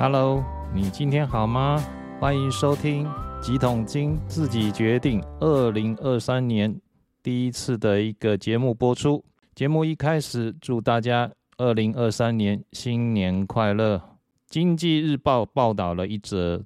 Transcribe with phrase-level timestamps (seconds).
[0.00, 1.76] Hello，你今天好吗？
[2.20, 3.04] 欢迎收听
[3.40, 6.80] 《几桶金自己决定》二零二三年
[7.20, 9.24] 第一次的一个节目播出。
[9.56, 14.00] 节目一开始，祝大家二零二三年新年快乐。
[14.46, 16.64] 经济日报报道了一则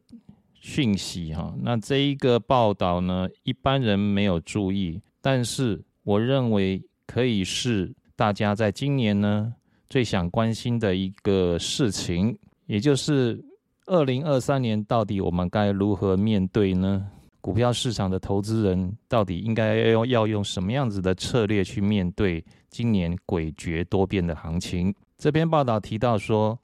[0.53, 9.55] 讯息，哈，那这一个报道呢，一般人没有注意，但是我认为可以是大家在今年呢
[9.89, 12.39] 最想关心的一个事情，
[12.73, 13.45] 也就是。
[13.87, 17.05] 二零二三年到底我们该如何面对呢？
[17.41, 19.75] 股票市场的投资人到底应该
[20.07, 24.95] 要用什么样子的策略去面对今年诡谲多变的行情？
[25.19, 26.57] 这篇报道提到说，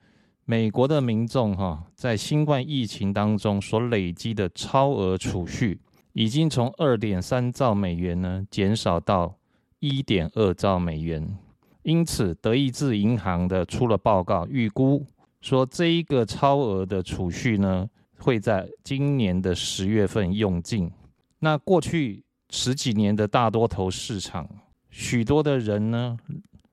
[0.45, 5.81] 美国的民众哈在新冠疫情当中所累积的超额储蓄，
[6.13, 9.35] 已经从二点三兆美元呢减少到
[9.81, 11.37] 一点二兆美元。
[11.83, 15.05] 因此，德意志银行的出了报告，预估。
[15.41, 20.91] 说这一个超额的储蓄呢，会在今年的十月份用尽。
[21.39, 24.49] 那过去十几年的大多头市场，
[24.91, 26.17] 许多的人呢，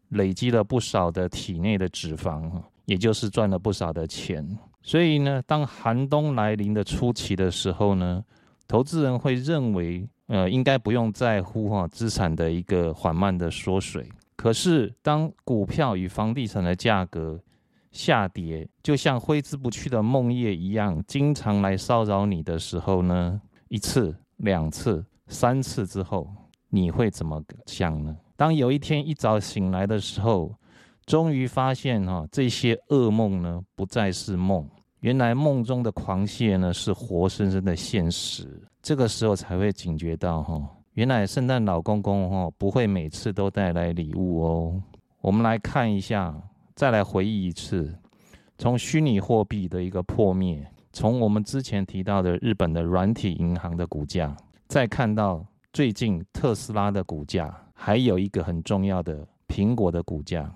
[0.10, 2.50] 累积了不少的体内的脂肪，
[2.86, 4.58] 也就是赚了不少的钱。
[4.82, 8.24] 所以呢，当寒冬来临的初期的时候呢，
[8.68, 14.10] 投资人会认为，呃，应该不用在乎哈资产的一个缓慢的缩水。
[14.36, 17.40] 可是当股票与房地产的价格，
[17.96, 26.30] 下跌就像挥之不去的梦魇一样，经常来骚扰你的时候呢，一次、两次、三次之后，
[26.68, 28.14] 你会怎么想呢？
[28.36, 30.54] 当有一天一早醒来的时候，
[31.06, 38.62] 终于发现哈，这些噩梦呢不再是梦，原来梦中的狂泻呢是活生生的现实。
[38.82, 40.62] 这个时候才会警觉到哈，
[40.96, 44.84] 原来圣诞老公公哈不会每次都带来礼物哦。
[45.22, 46.36] 我们来看一下。
[46.76, 47.98] 再来回忆一次，
[48.58, 54.36] 从虚拟货币的一个破灭，从我们之前提到的日本的软体银行的股价，
[54.68, 60.54] 再看到最近特斯拉的股价，还有一个很重要的苹果的股价，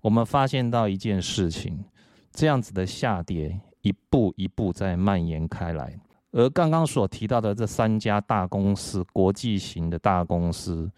[0.00, 1.84] 我们发现到一件事情，
[2.32, 5.94] 这样子的下跌一步一步在蔓延开来，
[6.30, 10.90] 而刚刚所提到的这三家大公司，国际型的大公司，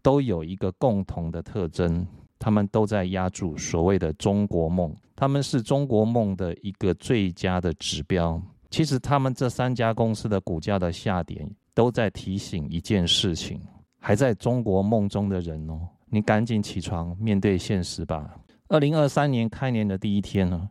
[0.00, 2.06] 都有一个共同的特征。
[2.44, 8.38] 他们都在压住所谓的中国梦，他们是中国梦的一个最佳的指标。
[8.68, 13.58] 其实，他们这三家公司的股价的下跌，都在提醒一件事情：
[13.98, 18.36] 还在中国梦中的人哦，你赶紧起床，面对现实吧。
[18.68, 20.68] 二零二三年开年的第一天呢，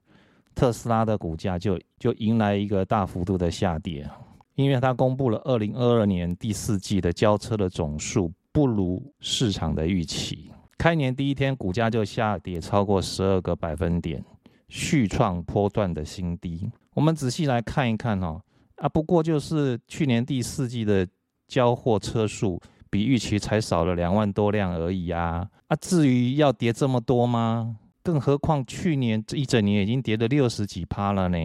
[0.53, 4.07] 特斯拉的股价就就迎来一个大幅度的下跌，
[4.53, 10.51] 因为它公布了二零二二年第四季的交车的总数不如市场的预期。
[10.77, 14.23] 开年第一天，股价就下跌超过十二个百分点，
[14.67, 16.69] 续创波段的新低。
[16.93, 18.41] 我们仔细来看一看哦，
[18.75, 21.07] 啊，不过就是去年第四季的
[21.47, 27.77] 交货车数比预期才少了两万多辆而已啊，啊，至于要跌这么多吗？
[28.03, 31.37] 更何况去年这一整年已经跌了六十几趴了呢。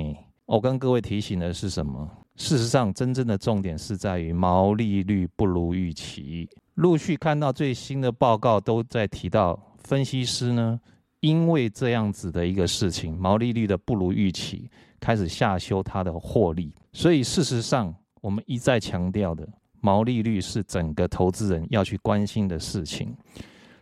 [0.47, 2.11] 我跟各位提醒的是什么？
[2.39, 6.49] 事实上，真正的重点是在于毛利率不如预期。
[6.77, 10.81] 陆续看到最新的报告，都在提到分析师呢，
[11.19, 16.73] 因为这样子的一个事情，毛利率的不如预期，开始下修它的获利。
[16.93, 19.47] 所以事实上，我们一再强调的，
[19.81, 23.13] 毛利率是整个投资人要去关心的事情。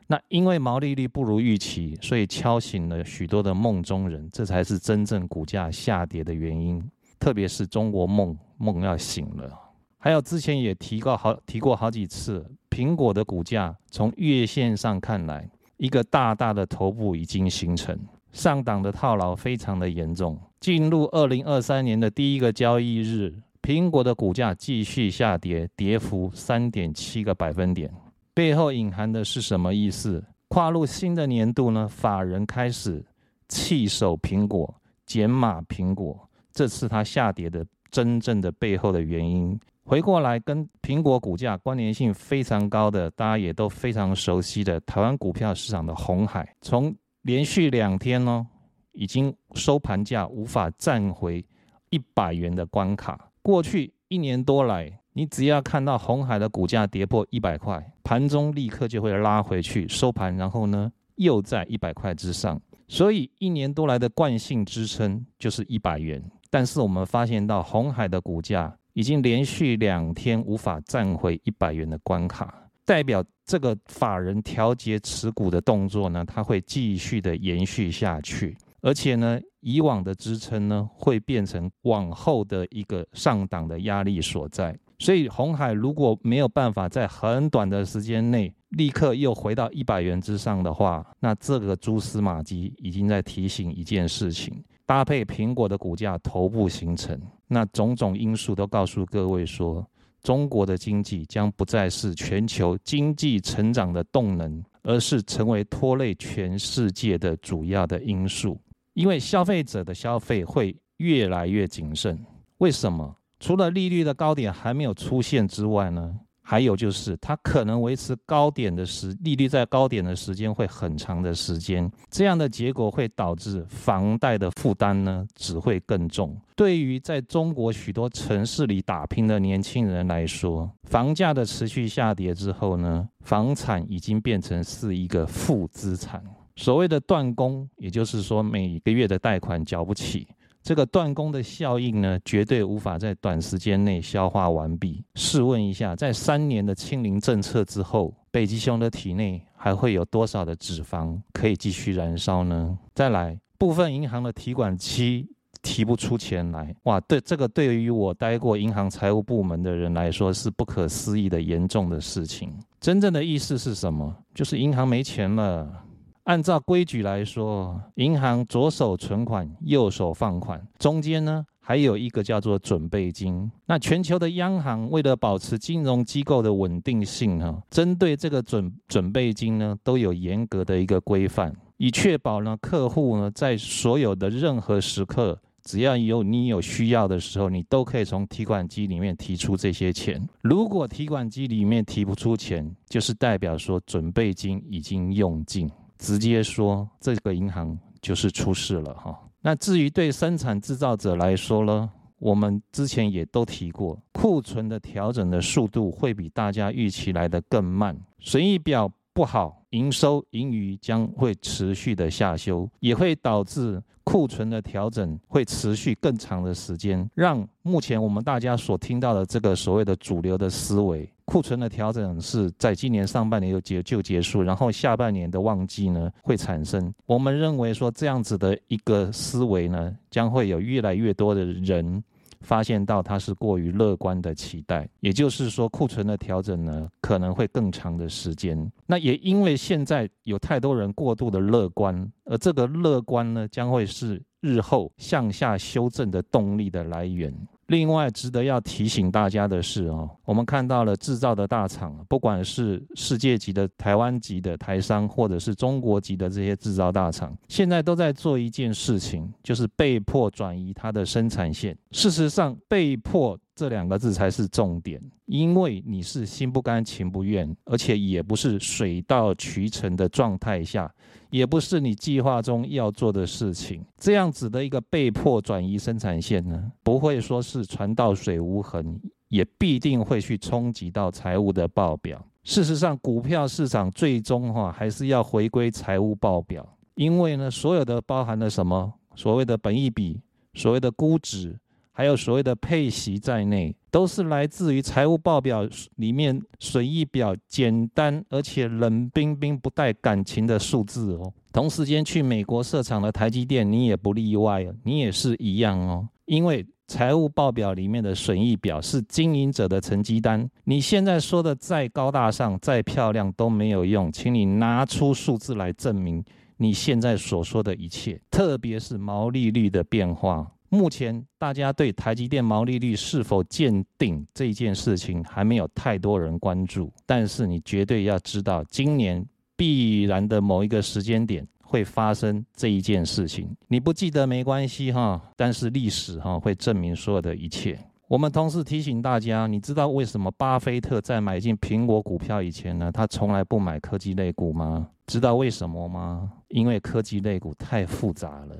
[0.06, 6.82] 那因为毛利率不如预期，所以敲醒了许多的梦中人，这才是真正股价下跌的原因。
[7.18, 9.50] 特别是中国梦梦要醒了，
[9.98, 12.44] 还有之前也提过好提过好几次。
[12.70, 17.98] 苹果的股价从月线上看来，一个大大的头部已经形成，
[18.32, 20.38] 上档的套牢非常的严重。
[20.60, 27.90] 进入二零二三年的第一个交易日，苹果的股价继续下跌，跌幅三点七个百分点。
[28.34, 30.22] 背后隐含的是什么意思？
[30.48, 31.88] 跨入新的年度呢？
[31.88, 33.02] 法人开始
[33.48, 34.74] 弃守苹果，
[35.06, 36.25] 减码苹果，
[36.56, 39.60] 这是它下跌的真正的背后的原因。
[39.84, 48.46] 回过来，跟苹果股价关联性非常高的，大家也都非常熟悉的台湾股票市场的红海，从连续两天呢，
[48.92, 51.44] 已经收盘价无法站回
[51.90, 53.30] 一百元的关卡。
[53.42, 62.58] 过去一年多来，你只要看到红海的股价跌破一百块，盘中立刻就会拉回去收盘，然后呢又在一百块之上。
[62.88, 66.22] 所以一年多来的惯性支撑就是一百元。
[66.56, 68.74] 但是我们发现到红海的股价。
[68.94, 78.56] 已经连续两天无法站回一百元的关卡，代表这个法人调节持股的动作呢，它会继续的延续下去。
[78.80, 84.74] 而且呢，以往的支撑呢，会变成往后的一个上档的压力所在。
[84.98, 99.84] 所以，红海如果没有办法在很短的时间内立刻又回到一百元之上的话，那这个蛛丝马迹已经在提醒一件事情：搭配苹果的股价头部形成，那种种因素都告诉各位说，
[100.22, 108.60] 中国的经济将不再是全球经济成长的动能，而是成为拖累全世界的主要的因素。
[108.94, 112.24] 因为消费者的消费会越来越谨慎，
[112.58, 113.16] 为什么？
[113.38, 126.40] 除了利率的高点还没有出现之外呢，还有就是它可能维持高点的时利率在高点的时间会很长的时间，这样的结果会导致房贷的负担呢只会更重。
[126.54, 136.22] 对于在中国许多城市里打拼的年轻人来说，房价的持续下跌之后呢，房产已经变成是一个负资产。
[136.54, 140.26] 所谓的断供，也就是说每个月的贷款缴不起。
[140.66, 145.04] 这个断供的效应呢，绝对无法在短时间内消化完毕。
[145.14, 152.76] 试问一下，在三年的清零政策之后，北极熊的体内还会有多少的脂肪可以继续燃烧呢？
[152.96, 155.28] 再来，部分银行的提款期
[155.62, 162.52] 提不出钱来，哇，对这个对于我待过银行财务部门的人来说是不可思议的严重的事情。
[162.80, 164.12] 真正的意思是什么？
[164.34, 165.84] 就是银行没钱了。
[166.26, 173.48] 按照规矩来说，银行左手存款，右手放款，中间呢还有一个叫做准备金。
[173.66, 190.20] 那全球的央行为了保持金融机构的稳定性，哈，针对这个准准备金呢，都有严格的一个规范，以确保呢客户呢在所有的任何时刻，只要有你有需要的时候，你都可以从提款机里面提出这些钱。
[190.42, 195.70] 如果提款机里面提不出钱，就是代表说准备金已经用尽。
[195.98, 199.18] 直接说，这个银行就是出事了哈。
[199.40, 213.82] 那至于对生产制造者来说呢，我们之前也都提过，库存的调整的速度会比大家预期来的更慢，损益表不好，营收盈余将会持续的下修，也会导致。
[214.08, 226.90] 库存的调整会持续更长的时间，让目前我们大家所听到的这个所谓的主流的思维，库存的调整是在今年上半年就结就结束，然后下半年的旺季呢会产生。
[227.04, 232.02] 我们认为说这样子的一个思维呢，将会有越来越多的人。
[232.42, 238.70] 发现到它是过于乐观的期待，也就是说库存的调整呢可能会更长的时间。
[238.86, 247.34] 那也因为现在有太多人过度的乐观，而这个乐观呢将会是日后向下修正的动力的来源。
[247.66, 261.76] 另外，值得要提醒大家的是哦，我们看到了制造的大厂，不管是世界级的、台湾级的台商，或者是中国级的这些制造大厂，现在都在做一件事情，就是被迫转移它的生产线。
[261.90, 263.38] 事实上，被迫。
[263.56, 270.94] 这两个字才是重点，因为你是心不甘情不愿，而且也不是水到渠成的状态下，
[271.30, 273.82] 也不是你计划中要做的事情。
[273.96, 282.22] 这样子的一个被迫转移生产线呢，不会说是船到水无痕，也必定会去冲击到财务的报表。
[282.44, 290.20] 事实上，股票市场最终哈还是要回归财务报表，因为呢，所有的包含了什么所谓的本益比，
[290.52, 291.58] 所谓的估值。
[291.98, 301.32] 还有所谓的配息在内，都是来自于财务报表里面损益表简单而且冷冰冰不带感情的数字哦。
[301.54, 306.06] 同时间去美国设厂的台积电，你也不例外哦，你也是一样哦。
[306.26, 316.22] 因为财务报表里面的损益表是经营者的成绩单，你现在说的再高大上、再漂亮都没有用，请你拿出数字来证明
[316.58, 320.52] 你现在所说的一切，特别是毛利率的变化。
[320.68, 329.24] 目前大家对台积电毛利率是否见顶这件事情还没有太多人关注，但是你绝对要知道，今年
[329.56, 333.56] 必然的某一个时间点会发生这一件事情。
[333.68, 337.78] 你不记得没关系哈，但是历史哈会证明所有的一切。
[338.08, 344.88] 我们同时提醒大家，你知道为什么巴菲特在买进苹果股票以前呢，他从来不买科技类股吗？
[345.08, 346.30] 知道为什么吗？
[346.48, 348.56] 因为科技类股太复杂了。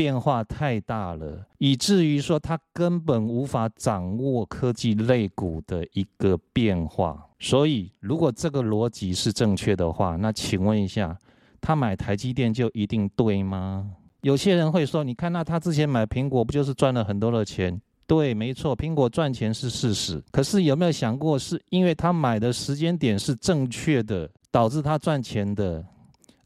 [0.00, 7.22] 变化太大了，以至于说他根本无法掌握科技类股的一个变化。
[7.38, 11.14] 所以，如果这个逻辑是正确的话，那请问一下，
[11.60, 13.90] 他买台积电就一定对吗？
[14.22, 17.78] 有些人会说，你看那他之前买苹果不就是赚了很多的钱？
[18.06, 20.24] 对，没错，苹果赚钱是事实。
[20.32, 25.84] 可是有没有想过，是因为他买的时间点是正确的，导致他赚钱的？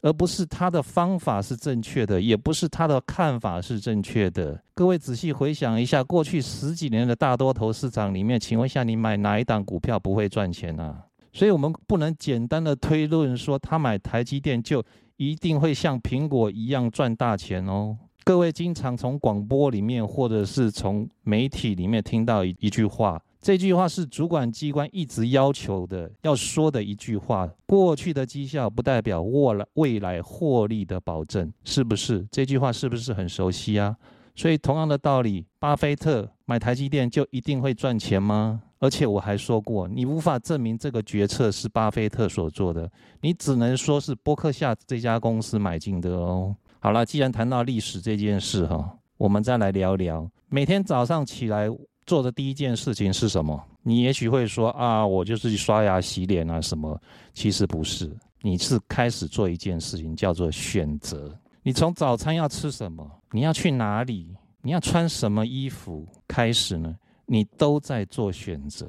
[0.05, 4.61] 而不是他的方法是正确的，也不是他的看法是正确的。
[4.75, 11.03] 各位仔细回想一下，过去十几年的大多头市场里面，请问一下，你买哪一档股票不会赚钱啊？
[11.33, 14.83] 所以，我们不能简单的推论说，他买台积电就
[15.17, 17.97] 一定会像苹果一样赚大钱哦。
[18.23, 27.47] 各位经常从广播里面或者是从媒体里面听到一一句话，这句话是主管机关一直要求的，要说的一句话。
[27.67, 32.27] 过去的绩效不代表未来未来获利的保证，是不是？
[32.31, 33.95] 这句话是不是很熟悉啊？
[34.35, 38.63] 所以同样的道理，巴菲特买台积电就一定会赚钱吗？
[38.79, 46.55] 而且我还说过，你无法证明这个决策是巴菲特所做的，你只能说是伯克夏这家公司买进的哦。
[46.79, 51.69] 好了，既然谈到历史这件事哈，我们再来聊聊每天早上起来
[52.05, 53.61] 做的第一件事情是什么？
[53.83, 56.99] 你也许会说啊，我就是去刷牙洗脸啊什么。
[57.33, 58.09] 其实不是，
[58.41, 61.37] 你是开始做一件事情，叫做选择。
[61.63, 66.95] 你从早餐要吃什么，你要去哪里，你要穿什么衣服开始呢？
[67.25, 68.87] 你都在做选择，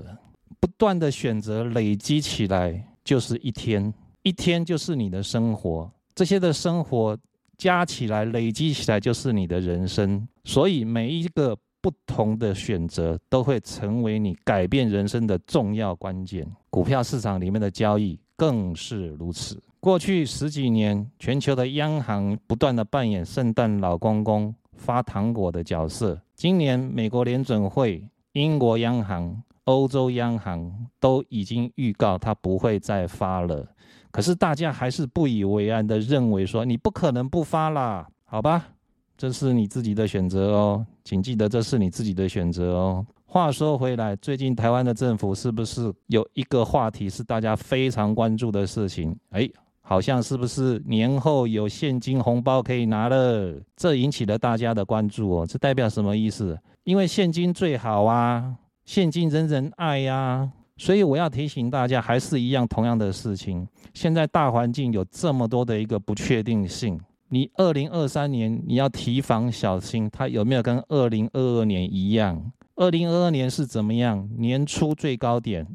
[0.60, 3.92] 不断的选择累积起来就是一天，
[4.22, 7.18] 一天就是你的生活，这些的生活。
[7.58, 16.46] 加起来、累积起来就是你的人生，所以每一个不同的选择都会成为你改变人生的重要关键。
[16.70, 19.62] 股票市场里面的交易更是如此。
[19.80, 26.20] 过去十几年，全球的央行不断的扮演圣诞老公公发糖果的角色。
[26.34, 33.64] 今年，美国联准会、英国央行、欧洲央行都已经预告，它不会再发了。
[34.10, 38.68] 可是大家还是不以为然的认为说你不可能不发啦，好吧，
[39.16, 43.06] 这是你自己的选择哦，请记得这是你自己的选择哦。
[43.26, 49.16] 话说回来，最近台湾的政府是不是有一个话题是大家非常关注的事情？
[49.30, 49.48] 哎，
[49.82, 53.54] 好像是不是年后有现金红包可以拿了？
[53.76, 55.46] 这引起了大家的关注哦。
[55.46, 56.58] 这代表什么意思？
[56.82, 60.50] 因为现金最好啊，现金人人爱呀。
[60.76, 63.64] 所以我要提醒大家，还是一样同样的事情。
[63.94, 72.52] 现在大环境有这么多的一个不确定性，你二零二三年你要提防小心，它有没有跟二零二二年一样？
[72.76, 74.28] 二零二二年是怎么样？
[74.36, 75.66] 年初最高点，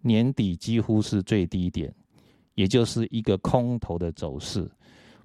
[0.00, 1.92] 年底几乎是最低点，
[2.54, 4.70] 也就是一个空头的走势。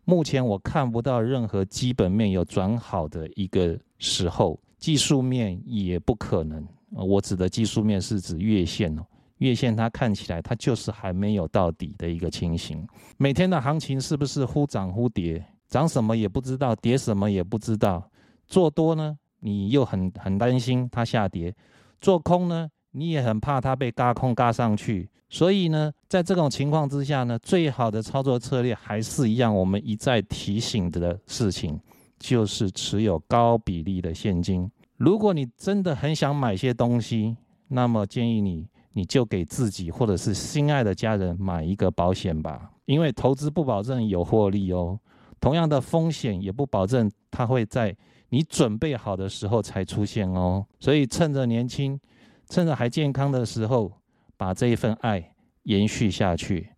[0.03, 6.67] 目前我看不到任何基本面有转好的一个时候，技术面也不可能。
[6.89, 9.05] 我指的技术面是指月线哦，
[9.37, 12.85] 月线它看起来它就是还没有到底的一个情形。
[13.17, 15.43] 每天的行情是不是忽涨忽跌，
[15.73, 18.07] 涨什么也不知道，跌什么也不知道。
[18.45, 21.51] 做多呢，你又很很担心它下跌；
[21.99, 25.09] 做空呢，你也很怕它被嘎空嘎上去。
[25.31, 31.79] 所以呢，在这种情况之下呢，最好的操作策略还是一样，我们一再提醒的事情，
[32.19, 34.69] 就是持有高比例的现金。
[34.97, 37.35] 如果你真的很想买些东西，
[37.69, 42.69] 那么建议你，你就给自己或者是心爱的家人买一个保险吧。
[42.85, 44.99] 因为投资不保证有获利哦，
[45.43, 47.93] 同样的风险也不保证它会在
[48.29, 50.65] 你准备好的时候才出现哦。
[50.79, 51.99] 所以趁着年轻，
[52.47, 53.91] 趁着还健康的时候，
[54.37, 55.33] 把这一份爱
[55.63, 56.69] 延续下去。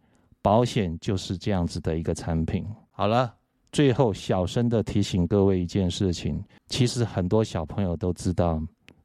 [0.42, 2.66] 保险就是这样子的一个产品。
[2.90, 3.36] 好了。
[3.72, 8.58] 最后，小声的提醒各位一件事情：其实很多小朋友都知道，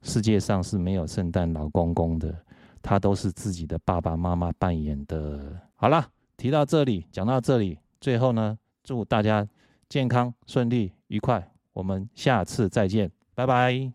[0.03, 2.33] 世界上是没有圣诞老公公的，
[2.81, 5.61] 他都是自己的爸爸妈妈扮演的。
[5.75, 8.57] 好了，提到这里，讲到这里，最后呢，
[8.91, 9.47] 祝大家
[9.89, 11.49] 健康、顺利、愉快。
[11.73, 13.89] 我们下次再见，拜拜。